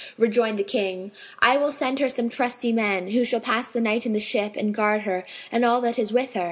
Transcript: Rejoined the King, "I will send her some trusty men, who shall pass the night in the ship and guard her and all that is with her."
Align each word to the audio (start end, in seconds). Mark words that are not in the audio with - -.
Rejoined 0.17 0.57
the 0.57 0.63
King, 0.63 1.11
"I 1.41 1.57
will 1.57 1.71
send 1.71 1.99
her 1.99 2.09
some 2.09 2.27
trusty 2.27 2.71
men, 2.73 3.09
who 3.11 3.23
shall 3.23 3.39
pass 3.39 3.69
the 3.69 3.79
night 3.81 4.03
in 4.07 4.13
the 4.13 4.19
ship 4.19 4.55
and 4.55 4.73
guard 4.73 5.01
her 5.01 5.25
and 5.51 5.63
all 5.63 5.79
that 5.81 5.99
is 5.99 6.11
with 6.11 6.33
her." 6.33 6.39